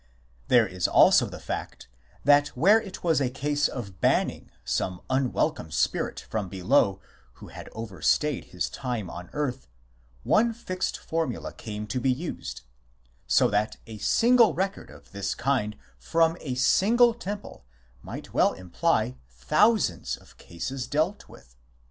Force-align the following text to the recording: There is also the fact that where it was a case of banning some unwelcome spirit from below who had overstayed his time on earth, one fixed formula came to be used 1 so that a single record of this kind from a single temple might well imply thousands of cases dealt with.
There 0.47 0.65
is 0.65 0.87
also 0.87 1.27
the 1.27 1.39
fact 1.39 1.87
that 2.23 2.47
where 2.57 2.81
it 2.81 3.03
was 3.03 3.21
a 3.21 3.29
case 3.29 3.67
of 3.67 4.01
banning 4.01 4.49
some 4.65 5.01
unwelcome 5.11 5.69
spirit 5.69 6.25
from 6.27 6.49
below 6.49 6.99
who 7.33 7.49
had 7.49 7.69
overstayed 7.73 8.45
his 8.45 8.67
time 8.67 9.11
on 9.11 9.29
earth, 9.31 9.67
one 10.23 10.53
fixed 10.53 10.97
formula 10.97 11.53
came 11.53 11.85
to 11.85 11.99
be 11.99 12.11
used 12.11 12.61
1 13.25 13.25
so 13.27 13.49
that 13.51 13.77
a 13.85 13.99
single 13.99 14.55
record 14.55 14.89
of 14.89 15.11
this 15.11 15.35
kind 15.35 15.77
from 15.99 16.35
a 16.41 16.55
single 16.55 17.13
temple 17.13 17.63
might 18.01 18.33
well 18.33 18.53
imply 18.53 19.17
thousands 19.29 20.17
of 20.17 20.35
cases 20.39 20.87
dealt 20.87 21.29
with. 21.29 21.55